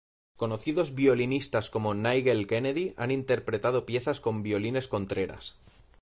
Conocidos 0.35 0.95
violinistas 0.95 1.69
como 1.69 1.93
Nigel 1.93 2.47
Kennedy 2.47 2.95
han 2.97 3.11
interpretado 3.11 3.85
piezas 3.85 4.19
con 4.19 4.41
violines 4.41 4.87
Contreras. 4.87 5.57